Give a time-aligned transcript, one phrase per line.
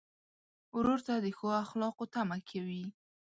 [0.77, 2.83] ورور ته د ښو اخلاقو تمه کوې.